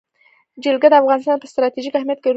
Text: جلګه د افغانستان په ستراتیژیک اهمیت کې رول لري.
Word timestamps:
جلګه 0.63 0.87
د 0.91 0.95
افغانستان 1.01 1.37
په 1.39 1.47
ستراتیژیک 1.51 1.93
اهمیت 1.95 2.19
کې 2.19 2.25
رول 2.27 2.27
لري. 2.27 2.29